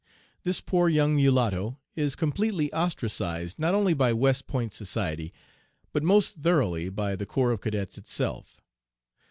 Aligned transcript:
This 0.41 0.61
poor 0.61 0.89
young 0.89 1.15
mulatto 1.15 1.77
is 1.95 2.15
completely 2.15 2.73
ostracized 2.73 3.59
not 3.59 3.75
only 3.75 3.93
by 3.93 4.13
West 4.13 4.47
Point 4.47 4.73
society, 4.73 5.31
but 5.93 6.01
most 6.01 6.37
thoroughly 6.37 6.89
by 6.89 7.15
the 7.15 7.27
corps 7.27 7.51
of 7.51 7.61
cadets 7.61 7.99
itself. 7.99 8.61